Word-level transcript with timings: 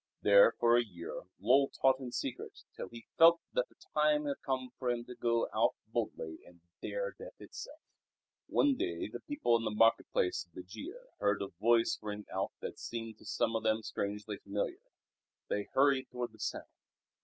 There 0.23 0.53
for 0.59 0.75
a 0.75 0.83
year 0.83 1.27
Lull 1.39 1.67
taught 1.79 1.99
in 1.99 2.11
secret 2.11 2.63
till 2.75 2.89
he 2.89 3.05
felt 3.19 3.39
that 3.53 3.69
the 3.69 3.75
time 3.93 4.25
had 4.25 4.37
come 4.43 4.69
for 4.79 4.89
him 4.89 5.05
to 5.05 5.13
go 5.13 5.47
out 5.53 5.75
boldly 5.85 6.39
and 6.43 6.59
dare 6.81 7.11
death 7.11 7.39
itself. 7.39 7.77
One 8.47 8.75
day 8.75 9.09
the 9.09 9.19
people 9.19 9.55
in 9.57 9.63
the 9.63 9.69
market 9.69 10.11
place 10.11 10.43
of 10.43 10.53
Bugia 10.53 10.97
heard 11.19 11.43
a 11.43 11.49
voice 11.49 11.99
ring 12.01 12.25
out 12.33 12.51
that 12.61 12.79
seemed 12.79 13.19
to 13.19 13.25
some 13.25 13.55
of 13.55 13.61
them 13.61 13.83
strangely 13.83 14.37
familiar. 14.37 14.81
They 15.49 15.65
hurried 15.71 16.09
toward 16.09 16.31
the 16.31 16.39
sound. 16.39 16.65